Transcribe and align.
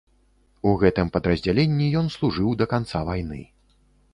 У 0.69 0.71
гэтым 0.83 1.11
падраздзяленні 1.17 1.91
ён 2.01 2.09
служыў 2.15 2.49
да 2.63 2.69
канца 2.73 3.07
вайны. 3.11 3.41